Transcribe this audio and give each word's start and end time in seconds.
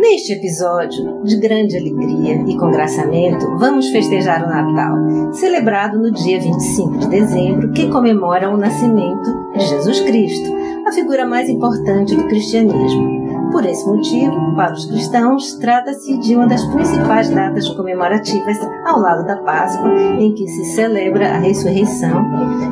Neste 0.00 0.32
episódio 0.32 1.24
de 1.24 1.36
grande 1.38 1.76
alegria 1.76 2.44
e 2.46 2.56
congraçamento, 2.56 3.58
vamos 3.58 3.88
festejar 3.88 4.44
o 4.44 4.48
Natal, 4.48 5.32
celebrado 5.32 5.98
no 5.98 6.12
dia 6.12 6.40
25 6.40 6.98
de 6.98 7.08
dezembro, 7.08 7.72
que 7.72 7.88
comemora 7.88 8.48
o 8.48 8.56
nascimento 8.56 9.28
de 9.52 9.66
Jesus 9.66 10.00
Cristo, 10.02 10.54
a 10.86 10.92
figura 10.92 11.26
mais 11.26 11.48
importante 11.48 12.14
do 12.14 12.28
cristianismo. 12.28 13.50
Por 13.50 13.66
esse 13.66 13.84
motivo, 13.86 14.54
para 14.54 14.72
os 14.72 14.84
cristãos, 14.86 15.54
trata-se 15.54 16.16
de 16.18 16.36
uma 16.36 16.46
das 16.46 16.64
principais 16.66 17.28
datas 17.30 17.68
comemorativas 17.70 18.56
ao 18.86 19.00
lado 19.00 19.26
da 19.26 19.36
Páscoa, 19.38 19.92
em 20.20 20.32
que 20.32 20.46
se 20.46 20.76
celebra 20.76 21.34
a 21.34 21.38
ressurreição 21.38 22.24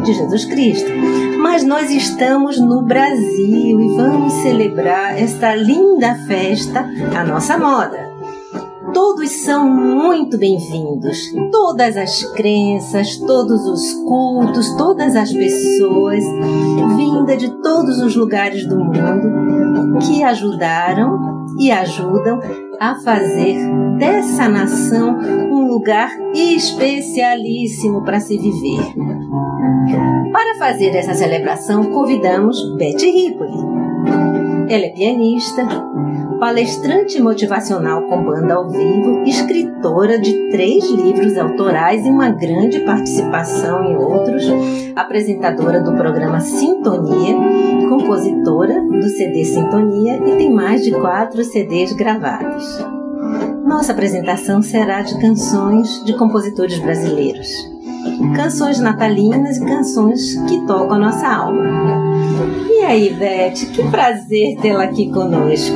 de 0.04 0.12
Jesus 0.12 0.44
Cristo. 0.44 0.90
Mas 1.48 1.62
nós 1.62 1.88
estamos 1.92 2.58
no 2.58 2.82
Brasil 2.82 3.80
e 3.80 3.96
vamos 3.96 4.32
celebrar 4.42 5.16
esta 5.16 5.54
linda 5.54 6.16
festa 6.26 6.84
à 7.16 7.24
nossa 7.24 7.56
moda 7.56 8.16
todos 8.96 9.30
são 9.30 9.68
muito 9.68 10.38
bem-vindos. 10.38 11.18
Todas 11.52 11.98
as 11.98 12.22
crenças, 12.32 13.18
todos 13.18 13.66
os 13.66 13.92
cultos, 14.04 14.74
todas 14.76 15.14
as 15.14 15.30
pessoas, 15.30 16.24
vinda 16.96 17.36
de 17.36 17.50
todos 17.60 18.00
os 18.00 18.16
lugares 18.16 18.66
do 18.66 18.78
mundo, 18.78 19.98
que 19.98 20.22
ajudaram 20.22 21.46
e 21.58 21.70
ajudam 21.70 22.40
a 22.80 22.94
fazer 22.96 23.58
dessa 23.98 24.48
nação 24.48 25.18
um 25.18 25.68
lugar 25.68 26.10
especialíssimo 26.34 28.02
para 28.02 28.18
se 28.18 28.38
viver. 28.38 28.94
Para 30.36 30.54
fazer 30.58 30.94
essa 30.94 31.14
celebração, 31.14 31.82
convidamos 31.84 32.62
Betty 32.76 33.10
Ripoli. 33.10 33.56
Ela 34.68 34.84
é 34.84 34.90
pianista, 34.90 35.66
palestrante 36.38 37.18
motivacional 37.22 38.02
com 38.02 38.22
banda 38.22 38.52
ao 38.52 38.68
vivo, 38.68 39.22
escritora 39.24 40.18
de 40.18 40.50
três 40.50 40.90
livros 40.90 41.38
autorais 41.38 42.04
e 42.04 42.10
uma 42.10 42.28
grande 42.28 42.80
participação 42.80 43.82
em 43.82 43.96
outros, 43.96 44.44
apresentadora 44.94 45.80
do 45.80 45.94
programa 45.94 46.40
Sintonia, 46.40 47.34
compositora 47.88 48.82
do 48.82 49.08
CD 49.08 49.42
Sintonia 49.42 50.18
e 50.18 50.36
tem 50.36 50.52
mais 50.52 50.84
de 50.84 50.90
quatro 50.90 51.42
CDs 51.44 51.94
gravados. 51.94 52.84
Nossa 53.64 53.92
apresentação 53.92 54.60
será 54.60 55.00
de 55.00 55.18
canções 55.18 56.04
de 56.04 56.14
compositores 56.14 56.78
brasileiros. 56.78 57.75
Canções 58.34 58.80
natalinas 58.80 59.56
e 59.56 59.64
canções 59.64 60.34
que 60.48 60.66
tocam 60.66 60.96
a 60.96 60.98
nossa 60.98 61.26
alma. 61.26 61.64
E 62.86 62.88
aí, 62.88 63.14
Beth, 63.14 63.74
que 63.74 63.90
prazer 63.90 64.56
tê-la 64.62 64.84
aqui 64.84 65.10
conosco. 65.10 65.74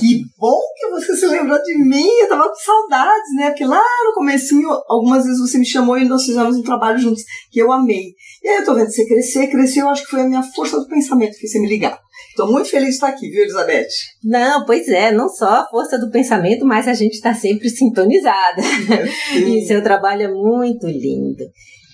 Que 0.00 0.24
bom 0.38 0.58
que 0.78 0.88
você 0.88 1.14
se 1.14 1.26
lembrou 1.26 1.62
de 1.62 1.76
mim. 1.76 2.08
Eu 2.22 2.26
tava 2.26 2.48
com 2.48 2.54
saudades, 2.54 3.34
né? 3.36 3.50
Porque 3.50 3.66
lá 3.66 3.82
no 4.06 4.14
comecinho, 4.14 4.66
algumas 4.88 5.26
vezes 5.26 5.38
você 5.38 5.58
me 5.58 5.66
chamou 5.66 5.98
e 5.98 6.06
nós 6.06 6.24
fizemos 6.24 6.56
um 6.56 6.62
trabalho 6.62 6.98
juntos, 6.98 7.22
que 7.52 7.60
eu 7.60 7.70
amei. 7.70 8.14
E 8.42 8.48
aí 8.48 8.56
eu 8.56 8.64
tô 8.64 8.74
vendo 8.74 8.90
você 8.90 9.06
crescer, 9.06 9.48
crescer, 9.48 9.80
eu 9.80 9.90
acho 9.90 10.04
que 10.04 10.10
foi 10.10 10.22
a 10.22 10.26
minha 10.26 10.42
força 10.42 10.80
do 10.80 10.88
pensamento 10.88 11.36
que 11.38 11.46
você 11.46 11.60
me 11.60 11.68
ligar. 11.68 12.00
Tô 12.34 12.50
muito 12.50 12.70
feliz 12.70 12.88
de 12.88 12.94
estar 12.94 13.08
aqui, 13.08 13.28
viu, 13.28 13.42
Elizabeth? 13.42 13.88
Não, 14.24 14.64
pois 14.64 14.88
é, 14.88 15.12
não 15.12 15.28
só 15.28 15.50
a 15.50 15.68
força 15.68 15.98
do 15.98 16.10
pensamento, 16.10 16.64
mas 16.64 16.88
a 16.88 16.94
gente 16.94 17.12
está 17.12 17.34
sempre 17.34 17.68
sintonizada. 17.68 18.62
e 19.36 19.66
seu 19.66 19.82
trabalho 19.82 20.22
é 20.22 20.32
muito 20.32 20.86
lindo. 20.86 21.44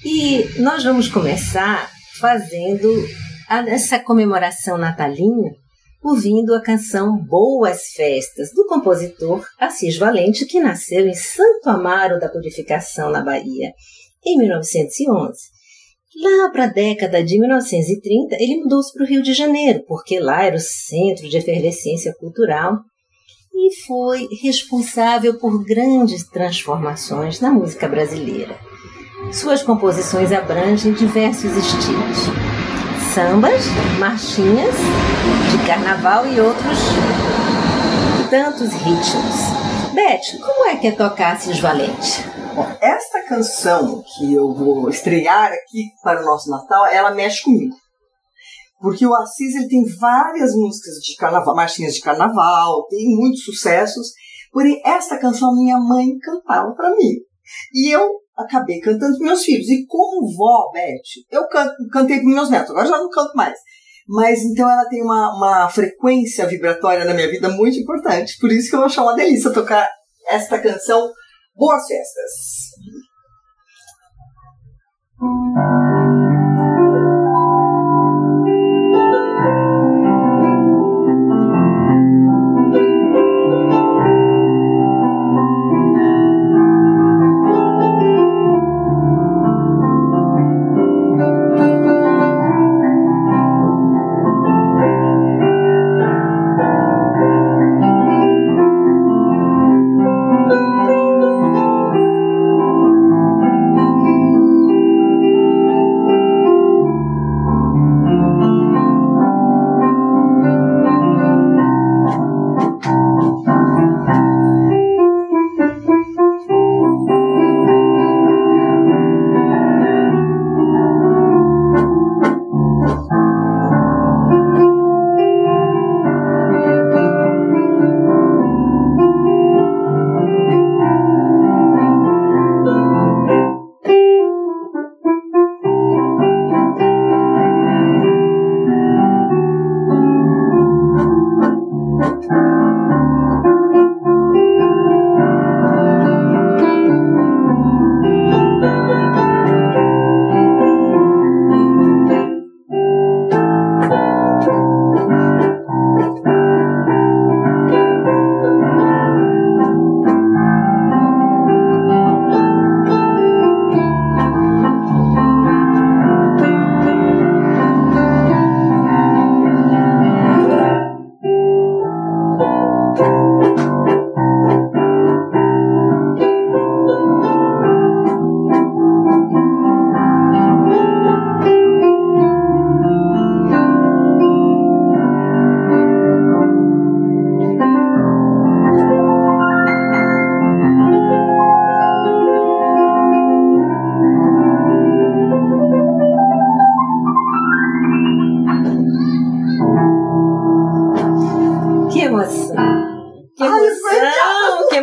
E 0.04 0.46
nós 0.60 0.84
vamos 0.84 1.08
começar 1.08 1.90
fazendo 2.20 2.88
essa 3.48 3.98
comemoração 3.98 4.78
natalina 4.78 5.50
ouvindo 6.04 6.54
a 6.54 6.60
canção 6.60 7.16
Boas 7.16 7.88
Festas, 7.96 8.50
do 8.54 8.66
compositor 8.66 9.42
Assis 9.58 9.96
Valente, 9.96 10.44
que 10.44 10.60
nasceu 10.60 11.08
em 11.08 11.14
Santo 11.14 11.70
Amaro 11.70 12.20
da 12.20 12.28
Purificação, 12.28 13.10
na 13.10 13.22
Bahia, 13.22 13.72
em 14.22 14.36
1911. 14.36 15.38
Lá 16.22 16.50
para 16.50 16.64
a 16.64 16.68
década 16.68 17.24
de 17.24 17.40
1930, 17.40 18.36
ele 18.38 18.62
mudou-se 18.62 18.92
para 18.92 19.02
o 19.02 19.06
Rio 19.06 19.22
de 19.22 19.32
Janeiro, 19.32 19.82
porque 19.88 20.20
lá 20.20 20.44
era 20.44 20.56
o 20.56 20.60
centro 20.60 21.26
de 21.26 21.38
efervescência 21.38 22.14
cultural 22.20 22.76
e 23.54 23.74
foi 23.86 24.28
responsável 24.42 25.38
por 25.38 25.64
grandes 25.64 26.28
transformações 26.28 27.40
na 27.40 27.50
música 27.50 27.88
brasileira. 27.88 28.58
Suas 29.32 29.62
composições 29.62 30.32
abrangem 30.32 30.92
diversos 30.92 31.56
estilos 31.56 32.53
sambas, 33.14 33.66
marchinhas 34.00 34.74
de 35.52 35.64
carnaval 35.64 36.26
e 36.26 36.40
outros 36.40 36.78
tantos 38.28 38.72
ritmos. 38.72 39.94
Beth, 39.94 40.40
como 40.44 40.66
é 40.66 40.76
que 40.76 40.88
é 40.88 40.90
tocar 40.90 41.34
Assis 41.34 41.60
Valente? 41.60 42.24
Bom, 42.56 42.66
esta 42.80 43.22
canção 43.22 44.02
que 44.02 44.34
eu 44.34 44.52
vou 44.52 44.90
estrear 44.90 45.52
aqui 45.52 45.90
para 46.02 46.22
o 46.22 46.24
nosso 46.24 46.50
Natal, 46.50 46.86
ela 46.86 47.14
mexe 47.14 47.44
comigo. 47.44 47.76
Porque 48.80 49.06
o 49.06 49.14
Assis 49.14 49.54
ele 49.54 49.68
tem 49.68 49.84
várias 49.96 50.52
músicas 50.56 50.94
de 50.94 51.14
carnaval, 51.14 51.54
marchinhas 51.54 51.94
de 51.94 52.00
carnaval, 52.00 52.84
tem 52.88 53.14
muitos 53.14 53.44
sucessos. 53.44 54.08
Porém, 54.50 54.82
esta 54.84 55.20
canção 55.20 55.54
minha 55.54 55.78
mãe 55.78 56.18
cantava 56.18 56.74
para 56.74 56.90
mim. 56.90 57.12
E 57.72 57.94
eu 57.94 58.23
acabei 58.36 58.80
cantando 58.80 59.16
com 59.16 59.24
meus 59.24 59.42
filhos. 59.42 59.68
E 59.68 59.86
como 59.86 60.34
vó, 60.34 60.70
Beth, 60.72 61.00
eu 61.30 61.48
canto, 61.48 61.74
cantei 61.92 62.20
com 62.20 62.28
meus 62.28 62.50
netos, 62.50 62.70
agora 62.70 62.86
já 62.86 62.98
não 62.98 63.10
canto 63.10 63.34
mais. 63.34 63.58
Mas 64.06 64.42
então 64.42 64.70
ela 64.70 64.86
tem 64.88 65.02
uma, 65.02 65.34
uma 65.34 65.68
frequência 65.70 66.46
vibratória 66.46 67.04
na 67.04 67.14
minha 67.14 67.30
vida 67.30 67.48
muito 67.48 67.78
importante. 67.78 68.36
Por 68.38 68.52
isso 68.52 68.68
que 68.68 68.76
eu 68.76 68.84
acho 68.84 69.00
uma 69.02 69.14
delícia 69.14 69.50
tocar 69.50 69.88
esta 70.28 70.58
canção. 70.58 71.10
Boas 71.56 71.86
festas! 71.86 72.74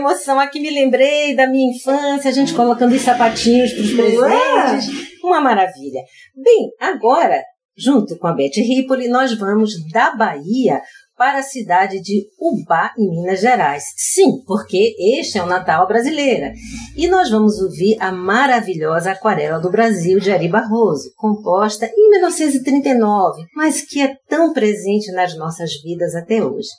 Emoção. 0.01 0.39
Aqui 0.39 0.59
me 0.59 0.69
lembrei 0.69 1.35
da 1.35 1.47
minha 1.47 1.71
infância, 1.71 2.29
a 2.29 2.33
gente 2.33 2.53
colocando 2.53 2.93
os 2.93 3.01
sapatinhos 3.01 3.73
para 3.73 3.81
os 3.81 3.93
Não 3.93 4.23
presentes. 4.23 5.21
Uma 5.23 5.41
maravilha. 5.41 6.01
Bem, 6.35 6.69
agora, 6.79 7.41
junto 7.77 8.17
com 8.17 8.27
a 8.27 8.33
Beth 8.33 8.55
Ripoli, 8.55 9.07
nós 9.07 9.33
vamos 9.37 9.71
da 9.91 10.15
Bahia 10.15 10.81
para 11.17 11.39
a 11.39 11.43
cidade 11.43 12.01
de 12.01 12.25
Ubá, 12.39 12.91
em 12.97 13.07
Minas 13.07 13.41
Gerais. 13.41 13.83
Sim, 13.95 14.43
porque 14.47 14.95
este 15.19 15.37
é 15.37 15.43
o 15.43 15.45
Natal 15.45 15.87
brasileira. 15.87 16.51
E 16.97 17.07
nós 17.07 17.29
vamos 17.29 17.59
ouvir 17.61 17.95
a 17.99 18.11
maravilhosa 18.11 19.11
Aquarela 19.11 19.59
do 19.59 19.69
Brasil 19.69 20.19
de 20.19 20.31
Ari 20.31 20.47
Barroso, 20.47 21.11
composta 21.15 21.85
em 21.85 22.09
1939, 22.09 23.43
mas 23.55 23.81
que 23.81 24.01
é 24.01 24.15
tão 24.27 24.51
presente 24.51 25.11
nas 25.11 25.37
nossas 25.37 25.69
vidas 25.83 26.15
até 26.15 26.43
hoje. 26.43 26.69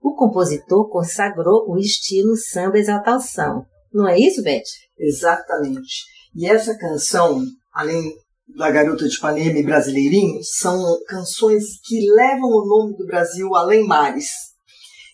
O 0.00 0.14
compositor 0.14 0.88
consagrou 0.88 1.68
o 1.68 1.78
estilo 1.78 2.36
samba 2.36 2.78
exaltação. 2.78 3.64
Não 3.92 4.08
é 4.08 4.18
isso, 4.18 4.42
Beth? 4.42 4.62
Exatamente. 4.98 6.04
E 6.34 6.46
essa 6.46 6.76
canção, 6.76 7.42
além 7.72 8.12
da 8.56 8.70
Garota 8.70 9.06
de 9.08 9.16
Ipanema 9.16 9.58
e 9.58 9.62
Brasileirinho 9.62 10.40
são 10.42 10.82
canções 11.06 11.80
que 11.84 12.10
levam 12.10 12.48
o 12.48 12.66
nome 12.66 12.96
do 12.96 13.06
Brasil 13.06 13.54
além 13.54 13.86
mares. 13.86 14.30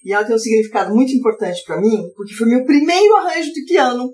E 0.05 0.13
ela 0.13 0.25
tem 0.25 0.37
um 0.37 0.39
significado 0.39 0.95
muito 0.95 1.13
importante 1.13 1.63
para 1.65 1.81
mim, 1.81 2.03
porque 2.15 2.35
foi 2.35 2.47
meu 2.47 2.65
primeiro 2.65 3.17
arranjo 3.17 3.53
de 3.53 3.65
piano. 3.65 4.11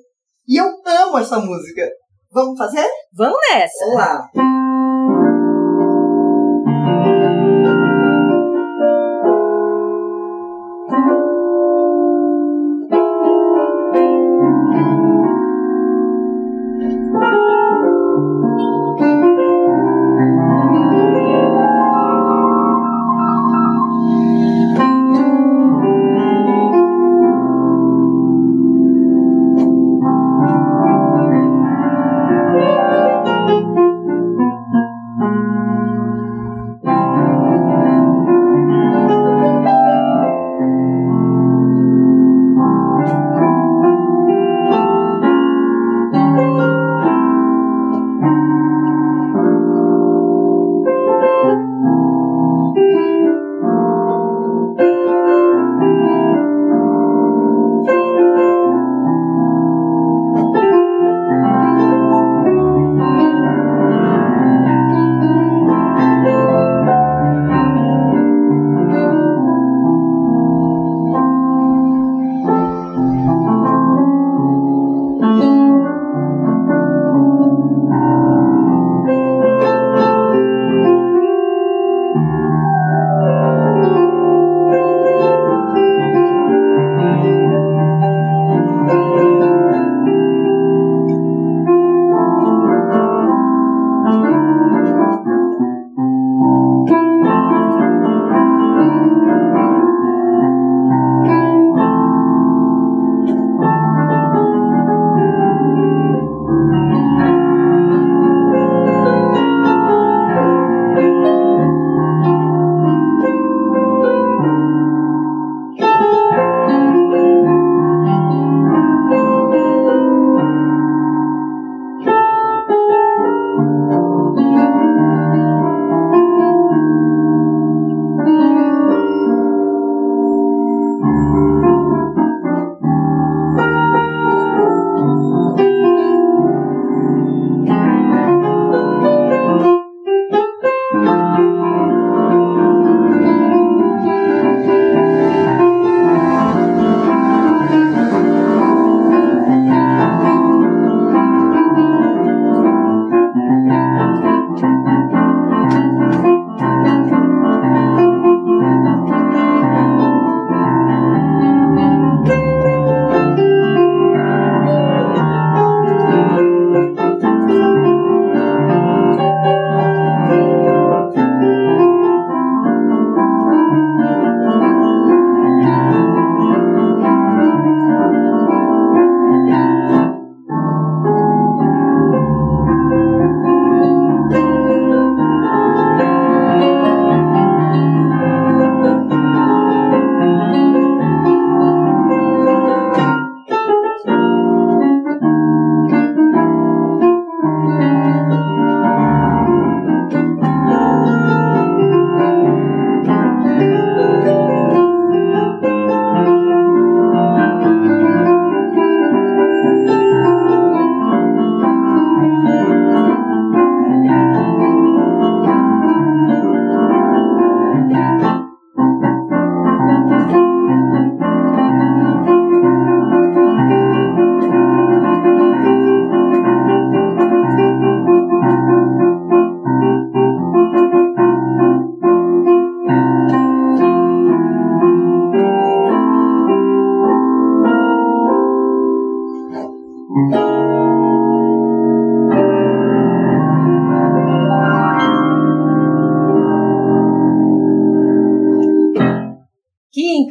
E 0.47 0.61
eu 0.61 0.67
amo 0.87 1.19
essa 1.19 1.39
música. 1.39 1.83
Vamos 2.31 2.57
fazer? 2.57 2.89
Vamos 3.13 3.39
nessa! 3.51 3.85
Vamos 3.87 3.97
lá! 3.97 4.60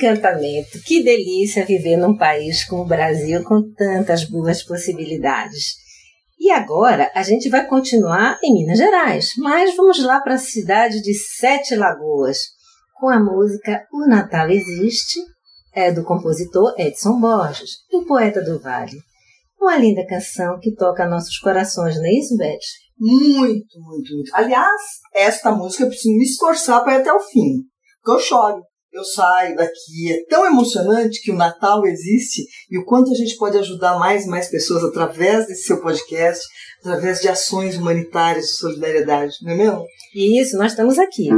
Encantamento. 0.09 0.81
Que 0.85 1.03
delícia 1.03 1.65
viver 1.65 1.97
num 1.97 2.17
país 2.17 2.63
como 2.65 2.83
o 2.83 2.87
Brasil 2.87 3.43
com 3.43 3.61
tantas 3.73 4.23
boas 4.23 4.63
possibilidades. 4.63 5.75
E 6.39 6.51
agora 6.51 7.11
a 7.13 7.21
gente 7.21 7.49
vai 7.49 7.67
continuar 7.67 8.39
em 8.43 8.53
Minas 8.53 8.77
Gerais, 8.77 9.31
mas 9.37 9.75
vamos 9.75 10.01
lá 10.01 10.21
para 10.21 10.35
a 10.35 10.39
cidade 10.39 11.01
de 11.01 11.13
Sete 11.13 11.75
Lagoas, 11.75 12.37
com 12.95 13.09
a 13.09 13.19
música 13.19 13.85
O 13.91 14.07
Natal 14.07 14.49
Existe, 14.49 15.19
é 15.73 15.91
do 15.91 16.03
compositor 16.03 16.73
Edson 16.77 17.19
Borges, 17.19 17.71
o 17.91 18.05
poeta 18.05 18.41
do 18.41 18.59
Vale. 18.59 18.97
Uma 19.59 19.75
linda 19.75 20.05
canção 20.07 20.57
que 20.59 20.73
toca 20.73 21.07
nossos 21.07 21.37
corações, 21.39 21.97
não 21.97 22.05
é 22.05 22.13
isso, 22.13 22.37
Beth? 22.37 22.57
Muito, 22.97 23.79
muito, 23.79 24.15
muito. 24.15 24.31
Aliás, 24.33 24.81
esta 25.13 25.51
música 25.51 25.83
eu 25.83 25.89
preciso 25.89 26.17
me 26.17 26.23
esforçar 26.23 26.81
para 26.83 26.95
ir 26.95 27.01
até 27.01 27.11
o 27.11 27.19
fim. 27.19 27.63
Porque 28.01 28.11
eu 28.11 28.25
choro. 28.25 28.68
Eu 28.91 29.03
saio 29.03 29.55
daqui. 29.55 30.11
É 30.11 30.25
tão 30.27 30.45
emocionante 30.45 31.21
que 31.21 31.31
o 31.31 31.35
Natal 31.35 31.85
existe 31.85 32.43
e 32.69 32.77
o 32.77 32.85
quanto 32.85 33.11
a 33.11 33.15
gente 33.15 33.37
pode 33.37 33.57
ajudar 33.57 33.99
mais 33.99 34.25
e 34.25 34.27
mais 34.27 34.49
pessoas 34.49 34.83
através 34.83 35.47
desse 35.47 35.63
seu 35.63 35.79
podcast, 35.79 36.43
através 36.81 37.21
de 37.21 37.27
ações 37.27 37.77
humanitárias 37.77 38.45
de 38.45 38.53
solidariedade, 38.53 39.35
não 39.43 39.51
é 39.51 39.55
mesmo? 39.55 39.85
Isso, 40.15 40.57
nós 40.57 40.71
estamos 40.71 40.97
aqui. 40.97 41.29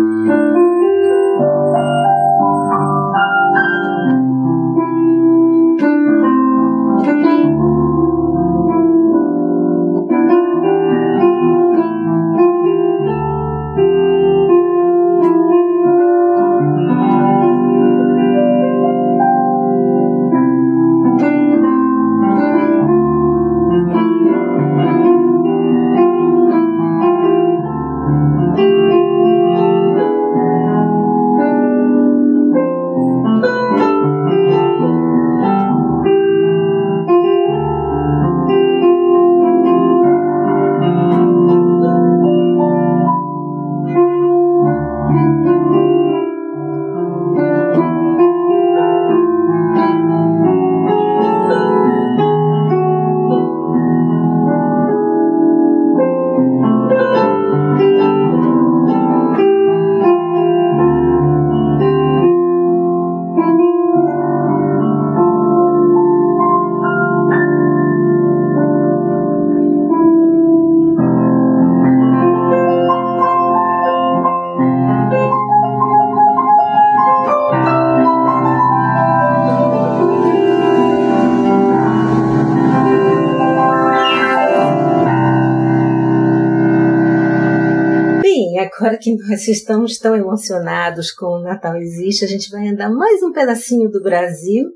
Agora 88.81 88.97
que 88.97 89.15
nós 89.15 89.47
estamos 89.47 89.99
tão 89.99 90.15
emocionados 90.15 91.11
com 91.11 91.27
o 91.27 91.43
Natal 91.43 91.77
Existe, 91.77 92.25
a 92.25 92.27
gente 92.27 92.49
vai 92.49 92.67
andar 92.67 92.89
mais 92.89 93.21
um 93.21 93.31
pedacinho 93.31 93.91
do 93.91 94.01
Brasil 94.01 94.69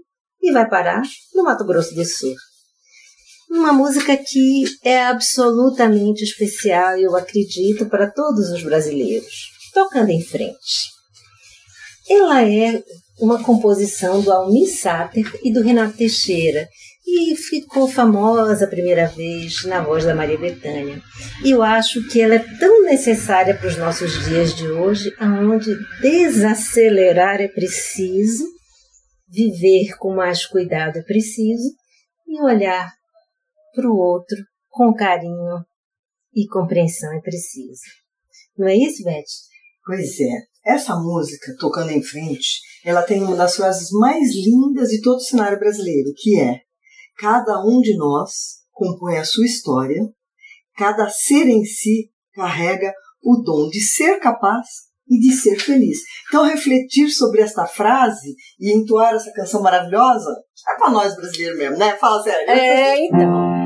e 0.44 0.52
vai 0.52 0.70
parar 0.70 1.02
no 1.34 1.44
Mato 1.44 1.66
Grosso 1.66 1.96
do 1.96 2.06
Sul. 2.06 2.36
Uma 3.50 3.74
música 3.74 4.16
que 4.16 4.66
é 4.84 5.04
absolutamente 5.06 6.24
especial, 6.24 6.96
eu 7.00 7.16
acredito, 7.16 7.88
para 7.88 8.12
todos 8.12 8.52
os 8.52 8.62
brasileiros. 8.62 9.50
Tocando 9.74 10.12
em 10.12 10.22
frente. 10.22 10.92
Ela 12.08 12.48
é 12.48 12.84
uma 13.20 13.42
composição 13.42 14.22
do 14.22 14.32
Almir 14.32 14.72
Sater 14.72 15.26
e 15.44 15.52
do 15.52 15.64
Renato 15.64 15.98
Teixeira, 15.98 16.70
e 17.06 17.36
ficou 17.36 17.88
famosa 17.88 18.66
a 18.66 18.68
primeira 18.68 19.08
vez 19.08 19.64
na 19.66 19.82
voz 19.82 20.04
da 20.04 20.16
Maria 20.16 20.38
Bethânia. 20.38 21.02
E 21.44 21.52
eu 21.52 21.62
acho 21.62 22.08
que 22.08 22.20
ela 22.20 22.36
é 22.36 22.58
tão 22.60 22.84
necessária 22.84 23.56
para 23.56 23.68
os 23.68 23.78
nossos 23.78 24.26
dias 24.26 24.56
de 24.56 24.68
hoje, 24.68 25.14
aonde 25.20 25.76
desacelerar 26.02 27.40
é 27.40 27.48
preciso, 27.48 28.44
viver 29.28 29.96
com 29.98 30.16
mais 30.16 30.46
cuidado 30.46 30.98
é 30.98 31.04
preciso 31.04 31.70
e 32.28 32.42
olhar 32.42 32.92
para 33.74 33.90
o 33.90 33.98
outro 33.98 34.38
com 34.70 34.94
carinho 34.94 35.64
e 36.34 36.48
compreensão 36.48 37.14
é 37.14 37.22
preciso. 37.22 37.82
Não 38.58 38.68
é 38.68 38.76
isso, 38.76 39.04
Beth? 39.04 39.24
Pois 39.86 40.20
é. 40.20 40.74
Essa 40.74 40.96
música, 40.96 41.56
Tocando 41.60 41.92
em 41.92 42.02
Frente, 42.02 42.60
ela 42.84 43.04
tem 43.04 43.22
uma 43.22 43.36
das 43.36 43.56
frases 43.56 43.92
mais 43.92 44.34
lindas 44.34 44.90
de 44.90 45.02
todo 45.02 45.18
o 45.18 45.22
cenário 45.22 45.60
brasileiro, 45.60 46.12
que 46.18 46.40
é 46.40 46.65
Cada 47.18 47.64
um 47.64 47.80
de 47.82 47.96
nós 47.98 48.32
compõe 48.72 49.18
a 49.18 49.26
sua 49.26 49.46
história, 49.46 50.02
cada 50.76 51.10
ser 51.10 51.48
em 51.48 51.64
si 51.64 52.12
carrega 52.34 52.94
o 53.24 53.42
dom 53.42 53.70
de 53.70 53.82
ser 53.82 54.20
capaz 54.20 54.68
e 55.08 55.20
de 55.20 55.32
ser 55.32 55.58
feliz. 55.60 56.00
Então, 56.28 56.44
refletir 56.44 57.10
sobre 57.10 57.42
esta 57.42 57.66
frase 57.66 58.36
e 58.60 58.76
entoar 58.76 59.14
essa 59.14 59.32
canção 59.34 59.62
maravilhosa 59.62 60.32
é 60.68 60.78
para 60.78 60.92
nós 60.92 61.16
brasileiros 61.16 61.58
mesmo, 61.58 61.78
né? 61.78 61.96
Fala 61.98 62.22
sério. 62.24 62.50
É, 62.50 63.06
então. 63.06 63.65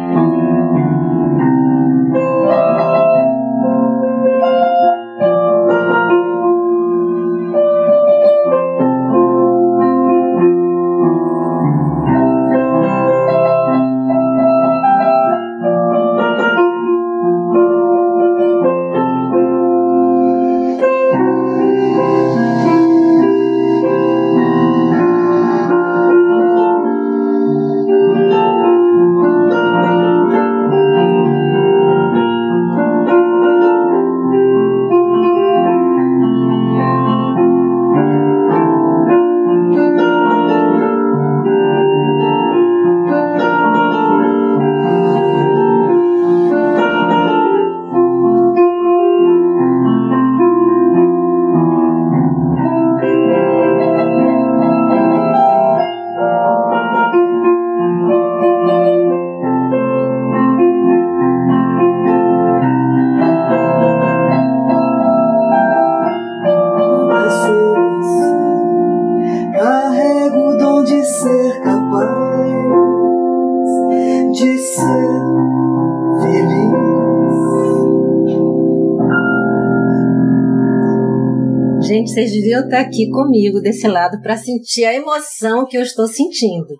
Vocês 82.19 82.31
deviam 82.31 82.63
estar 82.63 82.79
aqui 82.79 83.09
comigo 83.09 83.59
desse 83.59 83.87
lado 83.87 84.21
para 84.21 84.37
sentir 84.37 84.85
a 84.85 84.93
emoção 84.93 85.65
que 85.65 85.77
eu 85.77 85.81
estou 85.81 86.07
sentindo. 86.07 86.75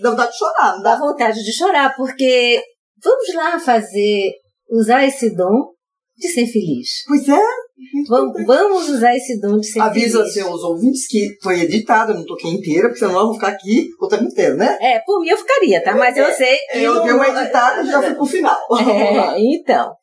Dá 0.00 0.10
vontade 0.10 0.32
de 0.32 0.38
chorar, 0.38 0.76
não 0.76 0.82
dá? 0.82 0.94
Dá 0.94 0.98
vontade 0.98 1.44
de 1.44 1.52
chorar, 1.52 1.96
porque 1.96 2.62
vamos 3.02 3.34
lá 3.34 3.58
fazer, 3.58 4.32
usar 4.70 5.04
esse 5.04 5.34
dom 5.34 5.72
de 6.16 6.28
ser 6.28 6.46
feliz. 6.46 6.88
Pois 7.06 7.28
é. 7.28 7.65
Vamos, 8.08 8.46
vamos 8.46 8.88
usar 8.88 9.14
esse 9.14 9.38
dom 9.40 9.58
de 9.58 9.66
ser 9.70 9.80
Avisa 9.80 10.20
feliz. 10.20 10.32
seus 10.34 10.62
ouvintes 10.62 11.06
que 11.06 11.36
foi 11.42 11.60
editado, 11.60 12.12
eu 12.12 12.16
não 12.16 12.24
toquei 12.24 12.50
inteira, 12.50 12.88
porque 12.88 12.98
senão 13.00 13.18
eu 13.18 13.26
vou 13.26 13.34
ficar 13.34 13.48
aqui 13.48 13.88
o 14.00 14.08
tempo 14.08 14.24
inteiro, 14.24 14.56
né? 14.56 14.78
É, 14.80 14.98
por 15.00 15.20
mim 15.20 15.28
eu 15.28 15.36
ficaria, 15.36 15.82
tá? 15.82 15.94
Mas 15.94 16.16
eu 16.16 16.32
sei 16.32 16.56
que. 16.72 16.78
Eu 16.78 16.94
não- 16.94 17.04
dei 17.04 17.12
uma 17.12 17.28
editada 17.28 17.82
e 17.82 17.86
já 17.86 18.00
fui 18.02 18.14
pro 18.14 18.24
final. 18.26 18.58
É, 18.80 19.36
então. 19.38 19.94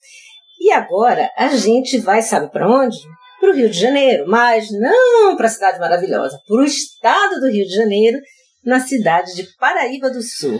E 0.62 0.72
agora 0.72 1.30
a 1.36 1.48
gente 1.50 1.98
vai, 1.98 2.22
sabe 2.22 2.52
para 2.52 2.70
onde? 2.70 2.96
Para 3.40 3.50
o 3.52 3.56
Rio 3.56 3.70
de 3.70 3.78
Janeiro, 3.80 4.26
mas 4.28 4.68
não 4.72 5.36
para 5.36 5.48
a 5.48 5.50
cidade 5.52 5.80
maravilhosa, 5.80 6.40
para 6.48 6.62
o 6.62 6.64
estado 6.64 7.40
do 7.42 7.50
Rio 7.50 7.66
de 7.66 7.76
Janeiro, 7.76 8.18
na 8.64 8.80
cidade 8.80 9.36
de 9.36 9.46
Paraíba 9.58 10.10
do 10.10 10.22
Sul, 10.22 10.60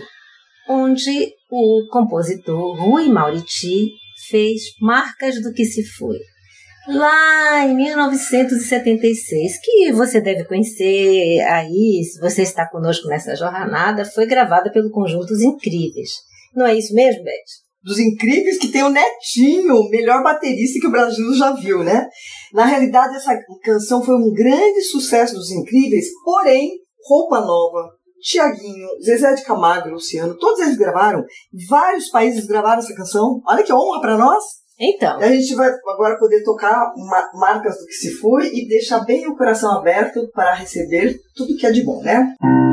onde 0.68 1.32
o 1.50 1.86
compositor 1.90 2.76
Rui 2.76 3.08
Mauriti 3.08 3.88
fez 4.28 4.60
Marcas 4.80 5.40
do 5.40 5.52
que 5.54 5.64
se 5.64 5.82
foi. 5.96 6.18
Lá 6.86 7.66
em 7.66 7.74
1976, 7.74 9.58
que 9.62 9.92
você 9.92 10.20
deve 10.20 10.44
conhecer 10.44 11.40
aí, 11.48 12.02
se 12.04 12.20
você 12.20 12.42
está 12.42 12.68
conosco 12.68 13.08
nessa 13.08 13.34
jornada, 13.34 14.04
foi 14.04 14.26
gravada 14.26 14.70
pelo 14.70 14.90
conjunto 14.90 15.32
Os 15.32 15.40
Incríveis. 15.40 16.10
Não 16.54 16.66
é 16.66 16.74
isso 16.74 16.94
mesmo, 16.94 17.24
Beth? 17.24 17.64
Dos 17.82 17.98
incríveis 17.98 18.58
que 18.58 18.68
tem 18.68 18.82
o 18.82 18.88
Netinho, 18.88 19.76
o 19.76 19.90
melhor 19.90 20.22
baterista 20.22 20.80
que 20.80 20.86
o 20.86 20.90
Brasil 20.90 21.34
já 21.34 21.52
viu, 21.52 21.84
né? 21.84 22.08
Na 22.52 22.64
realidade, 22.64 23.16
essa 23.16 23.38
canção 23.62 24.02
foi 24.02 24.14
um 24.14 24.32
grande 24.32 24.80
sucesso 24.82 25.34
dos 25.34 25.50
incríveis, 25.50 26.06
porém, 26.24 26.70
Roupa 27.06 27.40
Nova, 27.40 27.90
Tiaguinho, 28.22 28.88
Zezé 29.04 29.34
de 29.34 29.44
Camargo, 29.44 29.90
Luciano, 29.90 30.36
todos 30.38 30.60
eles 30.60 30.78
gravaram. 30.78 31.22
Vários 31.68 32.08
países 32.08 32.46
gravaram 32.46 32.78
essa 32.78 32.94
canção. 32.94 33.42
Olha 33.46 33.62
que 33.62 33.72
honra 33.72 34.00
para 34.00 34.16
nós. 34.16 34.42
Então, 34.84 35.18
a 35.18 35.28
gente 35.28 35.54
vai 35.54 35.68
agora 35.68 36.18
poder 36.18 36.42
tocar 36.42 36.92
ma- 36.96 37.30
marcas 37.34 37.78
do 37.78 37.86
que 37.86 37.92
se 37.92 38.10
foi 38.18 38.50
e 38.52 38.68
deixar 38.68 39.00
bem 39.00 39.26
o 39.28 39.36
coração 39.36 39.72
aberto 39.78 40.28
para 40.34 40.54
receber 40.54 41.18
tudo 41.34 41.56
que 41.56 41.66
é 41.66 41.70
de 41.72 41.82
bom, 41.82 42.02
né? 42.02 42.34
bem, 42.42 42.63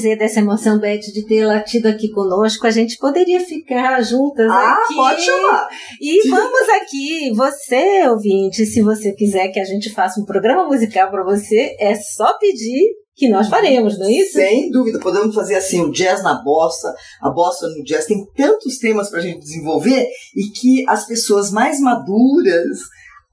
dizer 0.00 0.16
dessa 0.16 0.40
emoção, 0.40 0.78
Beth, 0.78 1.00
de 1.12 1.26
tê-la 1.26 1.60
tido 1.60 1.86
aqui 1.86 2.10
conosco. 2.10 2.66
A 2.66 2.70
gente 2.70 2.96
poderia 2.96 3.40
ficar 3.40 4.00
juntas 4.02 4.50
Ah, 4.50 4.80
aqui. 4.84 4.94
pode 4.94 5.22
chamar. 5.22 5.68
E 6.00 6.28
vamos 6.28 6.68
aqui, 6.80 7.30
você, 7.34 8.08
ouvinte, 8.08 8.64
se 8.64 8.80
você 8.80 9.12
quiser 9.12 9.48
que 9.48 9.60
a 9.60 9.64
gente 9.64 9.90
faça 9.90 10.20
um 10.20 10.24
programa 10.24 10.64
musical 10.66 11.10
para 11.10 11.22
você, 11.22 11.76
é 11.78 11.94
só 11.94 12.36
pedir 12.38 12.98
que 13.14 13.28
nós 13.28 13.48
faremos, 13.48 13.98
não 13.98 14.06
é 14.06 14.12
isso? 14.12 14.32
Sem 14.32 14.70
dúvida, 14.70 14.98
podemos 14.98 15.34
fazer 15.34 15.56
assim 15.56 15.82
o 15.82 15.90
jazz 15.92 16.22
na 16.22 16.42
bossa, 16.42 16.94
a 17.20 17.28
bossa 17.28 17.68
no 17.68 17.84
jazz. 17.84 18.06
Tem 18.06 18.24
tantos 18.34 18.78
temas 18.78 19.10
para 19.10 19.18
a 19.18 19.22
gente 19.22 19.40
desenvolver 19.40 20.06
e 20.34 20.50
que 20.58 20.84
as 20.88 21.06
pessoas 21.06 21.50
mais 21.50 21.78
maduras, 21.80 22.78